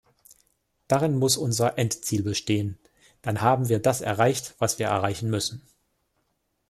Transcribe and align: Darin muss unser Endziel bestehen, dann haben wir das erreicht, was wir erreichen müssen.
Darin 0.87 1.15
muss 1.19 1.37
unser 1.37 1.77
Endziel 1.77 2.23
bestehen, 2.23 2.79
dann 3.21 3.41
haben 3.41 3.69
wir 3.69 3.77
das 3.77 4.01
erreicht, 4.01 4.55
was 4.57 4.79
wir 4.79 4.87
erreichen 4.87 5.29
müssen. 5.29 5.61